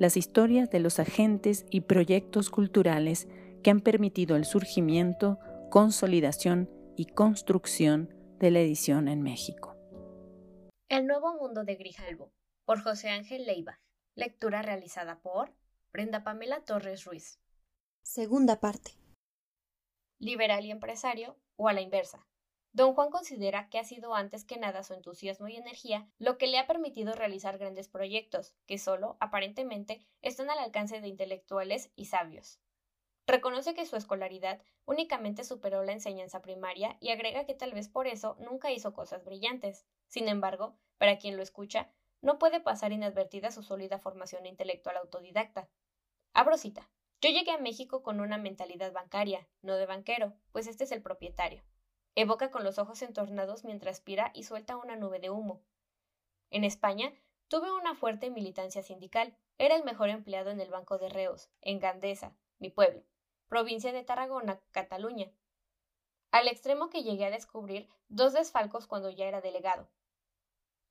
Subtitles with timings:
[0.00, 3.28] las historias de los agentes y proyectos culturales
[3.62, 5.38] que han permitido el surgimiento,
[5.70, 9.76] consolidación y construcción de la edición en México.
[10.88, 12.32] El Nuevo Mundo de Grijalvo,
[12.64, 13.78] por José Ángel Leiva.
[14.14, 15.54] Lectura realizada por
[15.92, 17.38] Brenda Pamela Torres Ruiz.
[18.02, 18.92] Segunda parte.
[20.18, 22.26] Liberal y empresario, o a la inversa,
[22.72, 26.46] Don Juan considera que ha sido antes que nada su entusiasmo y energía lo que
[26.46, 32.04] le ha permitido realizar grandes proyectos, que solo, aparentemente, están al alcance de intelectuales y
[32.04, 32.60] sabios.
[33.26, 38.06] Reconoce que su escolaridad únicamente superó la enseñanza primaria y agrega que tal vez por
[38.06, 39.84] eso nunca hizo cosas brillantes.
[40.06, 45.68] Sin embargo, para quien lo escucha, no puede pasar inadvertida su sólida formación intelectual autodidacta.
[46.34, 46.88] Abro cita.
[47.20, 51.02] Yo llegué a México con una mentalidad bancaria, no de banquero, pues este es el
[51.02, 51.64] propietario.
[52.20, 55.62] Evoca con los ojos entornados mientras aspira y suelta una nube de humo.
[56.50, 57.14] En España,
[57.48, 59.34] tuve una fuerte militancia sindical.
[59.56, 63.02] Era el mejor empleado en el Banco de Reos, en Gandesa, mi pueblo,
[63.48, 65.32] provincia de Tarragona, Cataluña.
[66.30, 69.88] Al extremo que llegué a descubrir dos desfalcos cuando ya era delegado.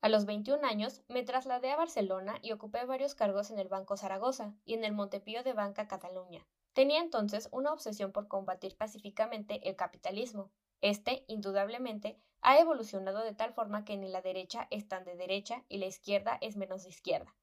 [0.00, 3.96] A los 21 años me trasladé a Barcelona y ocupé varios cargos en el Banco
[3.96, 6.44] Zaragoza y en el Montepío de Banca Cataluña.
[6.72, 10.50] Tenía entonces una obsesión por combatir pacíficamente el capitalismo,
[10.80, 15.64] este, indudablemente, ha evolucionado de tal forma que ni la derecha es tan de derecha
[15.68, 17.34] y la izquierda es menos de izquierda.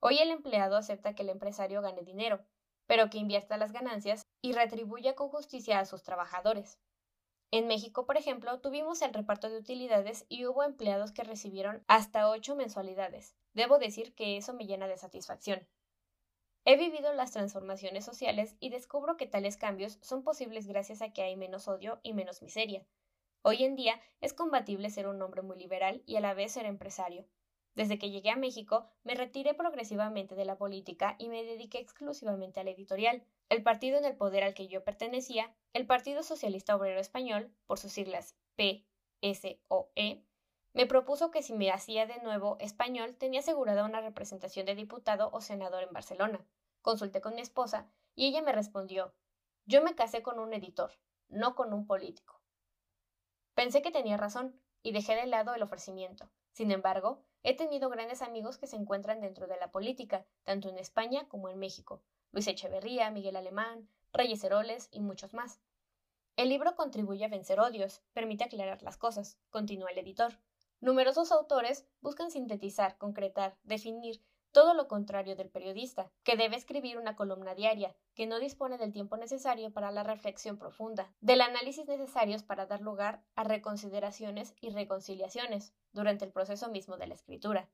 [0.00, 2.44] Hoy el empleado acepta que el empresario gane dinero,
[2.86, 6.78] pero que invierta las ganancias y retribuya con justicia a sus trabajadores.
[7.50, 12.28] En México, por ejemplo, tuvimos el reparto de utilidades y hubo empleados que recibieron hasta
[12.28, 13.34] ocho mensualidades.
[13.54, 15.66] Debo decir que eso me llena de satisfacción.
[16.68, 21.22] He vivido las transformaciones sociales y descubro que tales cambios son posibles gracias a que
[21.22, 22.84] hay menos odio y menos miseria.
[23.42, 26.66] Hoy en día es combatible ser un hombre muy liberal y a la vez ser
[26.66, 27.24] empresario.
[27.76, 32.58] Desde que llegué a México, me retiré progresivamente de la política y me dediqué exclusivamente
[32.58, 33.22] al editorial.
[33.48, 37.78] El partido en el poder al que yo pertenecía, el Partido Socialista Obrero Español, por
[37.78, 40.24] sus siglas PSOE,
[40.76, 45.30] me propuso que si me hacía de nuevo español tenía asegurada una representación de diputado
[45.32, 46.46] o senador en Barcelona.
[46.82, 49.14] Consulté con mi esposa y ella me respondió
[49.64, 50.92] Yo me casé con un editor,
[51.28, 52.42] no con un político.
[53.54, 56.30] Pensé que tenía razón y dejé de lado el ofrecimiento.
[56.52, 60.76] Sin embargo, he tenido grandes amigos que se encuentran dentro de la política, tanto en
[60.76, 62.02] España como en México.
[62.32, 65.58] Luis Echeverría, Miguel Alemán, Reyes Heroles y muchos más.
[66.36, 70.38] El libro contribuye a vencer odios, permite aclarar las cosas, continúa el editor.
[70.86, 77.16] Numerosos autores buscan sintetizar, concretar, definir todo lo contrario del periodista, que debe escribir una
[77.16, 82.44] columna diaria, que no dispone del tiempo necesario para la reflexión profunda, del análisis necesarios
[82.44, 87.68] para dar lugar a reconsideraciones y reconciliaciones durante el proceso mismo de la escritura.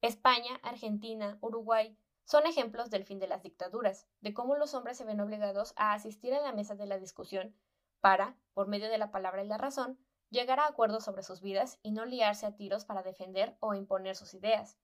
[0.00, 1.94] España, Argentina, Uruguay
[2.24, 5.92] son ejemplos del fin de las dictaduras, de cómo los hombres se ven obligados a
[5.92, 7.54] asistir a la mesa de la discusión
[8.00, 9.98] para, por medio de la palabra y la razón,
[10.30, 14.16] llegar a acuerdos sobre sus vidas y no liarse a tiros para defender o imponer
[14.16, 14.76] sus ideas.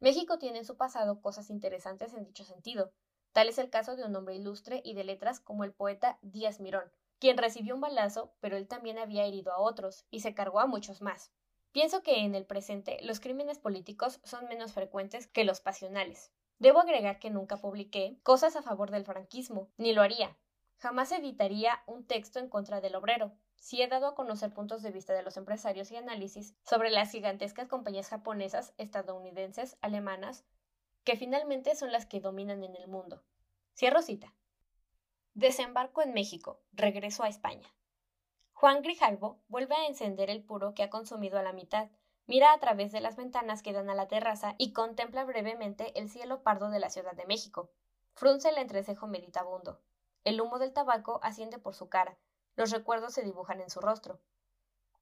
[0.00, 2.92] México tiene en su pasado cosas interesantes en dicho sentido.
[3.32, 6.60] Tal es el caso de un hombre ilustre y de letras como el poeta Díaz
[6.60, 10.60] Mirón, quien recibió un balazo, pero él también había herido a otros y se cargó
[10.60, 11.32] a muchos más.
[11.72, 16.30] Pienso que en el presente los crímenes políticos son menos frecuentes que los pasionales.
[16.58, 20.36] Debo agregar que nunca publiqué cosas a favor del franquismo, ni lo haría.
[20.76, 23.32] Jamás editaría un texto en contra del obrero,
[23.64, 27.10] sí he dado a conocer puntos de vista de los empresarios y análisis sobre las
[27.10, 30.44] gigantescas compañías japonesas, estadounidenses, alemanas,
[31.02, 33.22] que finalmente son las que dominan en el mundo.
[33.74, 34.34] Cierro cita.
[35.32, 36.60] Desembarco en México.
[36.72, 37.66] Regreso a España.
[38.52, 41.88] Juan Grijalvo vuelve a encender el puro que ha consumido a la mitad,
[42.26, 46.10] mira a través de las ventanas que dan a la terraza y contempla brevemente el
[46.10, 47.70] cielo pardo de la Ciudad de México.
[48.12, 49.80] Frunce el entrecejo meditabundo.
[50.22, 52.18] El humo del tabaco asciende por su cara,
[52.56, 54.20] los recuerdos se dibujan en su rostro.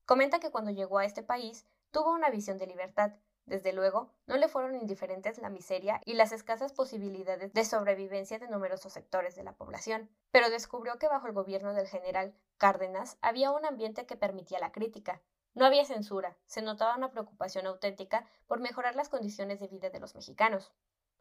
[0.05, 3.13] Comenta que cuando llegó a este país tuvo una visión de libertad.
[3.45, 8.49] Desde luego, no le fueron indiferentes la miseria y las escasas posibilidades de sobrevivencia de
[8.49, 13.51] numerosos sectores de la población, pero descubrió que bajo el gobierno del general Cárdenas había
[13.51, 15.21] un ambiente que permitía la crítica.
[15.55, 20.01] No había censura, se notaba una preocupación auténtica por mejorar las condiciones de vida de
[20.01, 20.73] los mexicanos.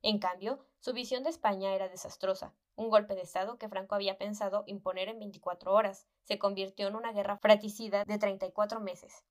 [0.04, 2.56] En cambio, su visión de España era desastrosa.
[2.76, 6.96] Un golpe de Estado que Franco había pensado imponer en 24 horas se convirtió en
[6.96, 9.24] una guerra fratricida de 34 meses.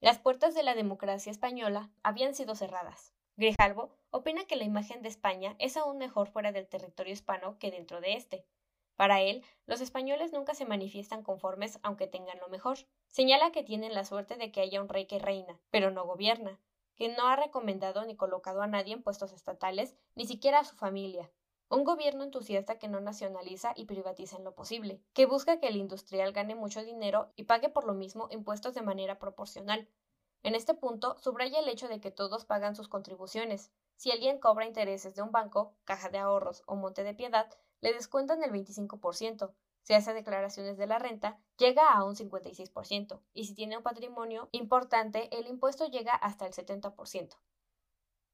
[0.00, 3.14] Las puertas de la democracia española habían sido cerradas.
[3.36, 7.70] Grijalvo opina que la imagen de España es aún mejor fuera del territorio hispano que
[7.70, 8.46] dentro de éste.
[8.96, 12.78] Para él, los españoles nunca se manifiestan conformes aunque tengan lo mejor.
[13.06, 16.60] Señala que tienen la suerte de que haya un rey que reina, pero no gobierna,
[16.96, 20.76] que no ha recomendado ni colocado a nadie en puestos estatales, ni siquiera a su
[20.76, 21.30] familia.
[21.68, 25.76] Un gobierno entusiasta que no nacionaliza y privatiza en lo posible, que busca que el
[25.76, 29.88] industrial gane mucho dinero y pague por lo mismo impuestos de manera proporcional,
[30.44, 33.72] en este punto, subraya el hecho de que todos pagan sus contribuciones.
[33.96, 37.50] Si alguien cobra intereses de un banco, caja de ahorros o monte de piedad,
[37.80, 39.54] le descuentan el 25%.
[39.84, 43.20] Si hace declaraciones de la renta, llega a un 56%.
[43.34, 47.36] Y si tiene un patrimonio importante, el impuesto llega hasta el 70%.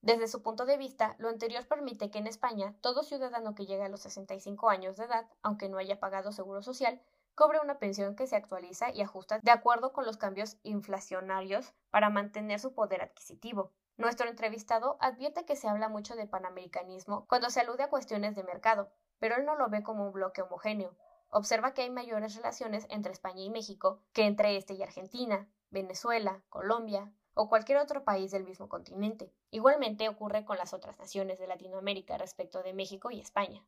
[0.00, 3.82] Desde su punto de vista, lo anterior permite que en España todo ciudadano que llegue
[3.82, 7.02] a los 65 años de edad, aunque no haya pagado seguro social,
[7.34, 12.10] cobre una pensión que se actualiza y ajusta de acuerdo con los cambios inflacionarios para
[12.10, 13.72] mantener su poder adquisitivo.
[13.96, 18.44] Nuestro entrevistado advierte que se habla mucho de panamericanismo cuando se alude a cuestiones de
[18.44, 20.96] mercado, pero él no lo ve como un bloque homogéneo.
[21.30, 26.42] Observa que hay mayores relaciones entre España y México que entre este y Argentina, Venezuela,
[26.48, 29.32] Colombia o cualquier otro país del mismo continente.
[29.50, 33.64] Igualmente ocurre con las otras naciones de Latinoamérica respecto de México y España.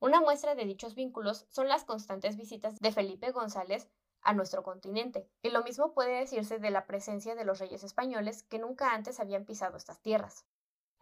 [0.00, 3.88] Una muestra de dichos vínculos son las constantes visitas de Felipe González
[4.20, 8.42] a nuestro continente, y lo mismo puede decirse de la presencia de los reyes españoles
[8.42, 10.44] que nunca antes habían pisado estas tierras.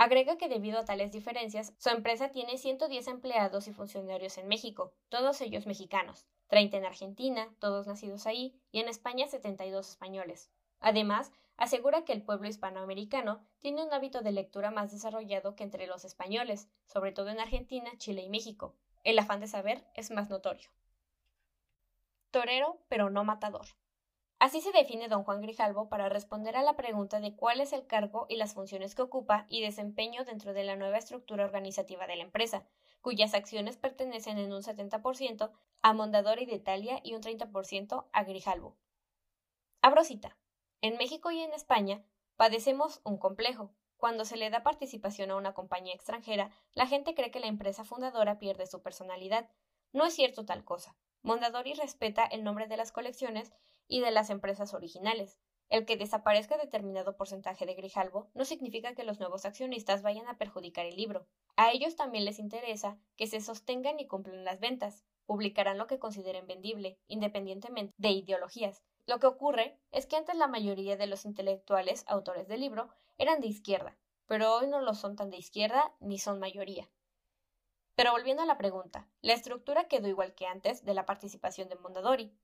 [0.05, 4.93] Agrega que debido a tales diferencias, su empresa tiene 110 empleados y funcionarios en México,
[5.09, 10.51] todos ellos mexicanos, 30 en Argentina, todos nacidos ahí, y en España 72 españoles.
[10.81, 15.87] Además, asegura que el pueblo hispanoamericano tiene un hábito de lectura más desarrollado que entre
[15.87, 20.29] los españoles, sobre todo en Argentina, Chile y México, el afán de saber es más
[20.29, 20.69] notorio.
[22.33, 23.69] Torero, pero no matador.
[24.43, 27.87] Así se define don Juan Grijalvo para responder a la pregunta de cuál es el
[27.87, 32.17] cargo y las funciones que ocupa y desempeño dentro de la nueva estructura organizativa de
[32.17, 32.67] la empresa,
[33.03, 35.53] cuyas acciones pertenecen en un 70%
[35.83, 38.77] a Mondadori de Italia y un 30% a Grijalvo.
[39.81, 40.37] Abro cita.
[40.81, 42.05] En México y en España
[42.35, 47.31] padecemos un complejo, cuando se le da participación a una compañía extranjera, la gente cree
[47.31, 49.49] que la empresa fundadora pierde su personalidad.
[49.93, 50.97] No es cierto tal cosa.
[51.23, 53.53] Mondadori respeta el nombre de las colecciones
[53.93, 55.39] y de las empresas originales.
[55.69, 60.39] El que desaparezca determinado porcentaje de Grijalvo no significa que los nuevos accionistas vayan a
[60.39, 61.27] perjudicar el libro.
[61.57, 65.05] A ellos también les interesa que se sostengan y cumplan las ventas.
[65.27, 68.83] Publicarán lo que consideren vendible, independientemente de ideologías.
[69.07, 73.43] Lo que ocurre es que antes la mayoría de los intelectuales autores del libro eran
[73.43, 76.89] de izquierda, pero hoy no lo son tan de izquierda ni son mayoría.
[77.95, 81.77] Pero volviendo a la pregunta, la estructura quedó igual que antes de la participación de
[81.77, 82.35] Mondadori.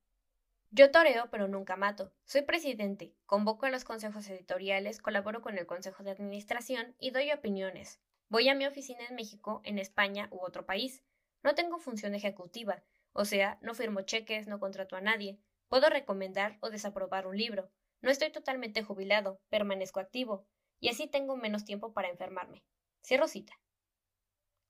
[0.71, 2.13] Yo toreo, pero nunca mato.
[2.25, 7.31] Soy presidente, convoco a los consejos editoriales, colaboro con el consejo de administración y doy
[7.31, 7.99] opiniones.
[8.29, 11.03] Voy a mi oficina en México, en España u otro país.
[11.41, 12.83] No tengo función ejecutiva,
[13.13, 15.39] o sea, no firmo cheques, no contrato a nadie.
[15.69, 17.71] Puedo recomendar o desaprobar un libro.
[18.01, 20.45] No estoy totalmente jubilado, permanezco activo,
[20.79, 22.63] y así tengo menos tiempo para enfermarme.
[23.03, 23.53] Cierro cita.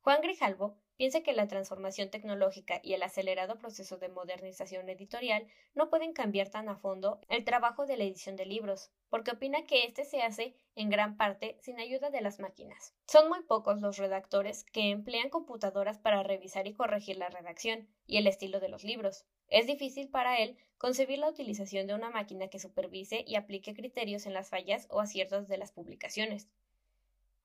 [0.01, 5.89] Juan Grijalvo piensa que la transformación tecnológica y el acelerado proceso de modernización editorial no
[5.89, 9.83] pueden cambiar tan a fondo el trabajo de la edición de libros, porque opina que
[9.83, 12.93] éste se hace en gran parte sin ayuda de las máquinas.
[13.07, 18.17] Son muy pocos los redactores que emplean computadoras para revisar y corregir la redacción y
[18.17, 19.25] el estilo de los libros.
[19.47, 24.25] Es difícil para él concebir la utilización de una máquina que supervise y aplique criterios
[24.25, 26.47] en las fallas o aciertos de las publicaciones.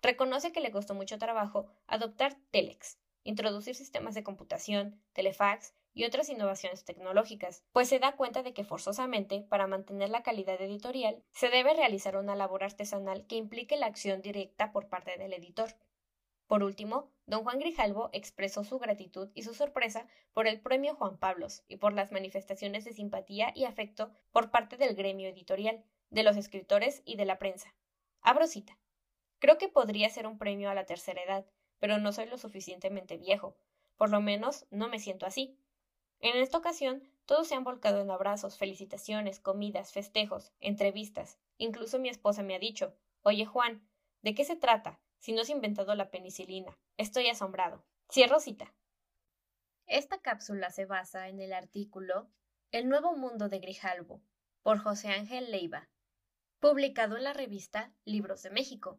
[0.04, 6.28] Reconoce que le costó mucho trabajo adoptar Telex, introducir sistemas de computación, telefax y otras
[6.28, 11.48] innovaciones tecnológicas, pues se da cuenta de que forzosamente, para mantener la calidad editorial, se
[11.48, 15.70] debe realizar una labor artesanal que implique la acción directa por parte del editor.
[16.48, 21.16] Por último, don Juan Grijalvo expresó su gratitud y su sorpresa por el premio Juan
[21.16, 26.24] Pablos y por las manifestaciones de simpatía y afecto por parte del gremio editorial, de
[26.24, 27.74] los escritores y de la prensa.
[28.20, 28.76] Abro cita.
[29.44, 31.44] Creo que podría ser un premio a la tercera edad,
[31.78, 33.58] pero no soy lo suficientemente viejo.
[33.98, 35.54] Por lo menos no me siento así.
[36.20, 41.36] En esta ocasión, todos se han volcado en abrazos, felicitaciones, comidas, festejos, entrevistas.
[41.58, 43.86] Incluso mi esposa me ha dicho Oye, Juan,
[44.22, 44.98] ¿de qué se trata?
[45.18, 46.78] Si no has inventado la penicilina.
[46.96, 47.84] Estoy asombrado.
[48.10, 48.72] Cierro cita.
[49.84, 52.30] Esta cápsula se basa en el artículo
[52.72, 54.22] El nuevo mundo de Grijalvo,
[54.62, 55.90] por José Ángel Leiva.
[56.60, 58.98] Publicado en la revista Libros de México,